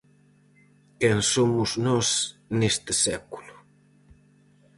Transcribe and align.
Quen 0.99 1.17
somos 1.33 1.69
nós 1.85 2.07
neste 2.59 2.91
século? 3.05 3.55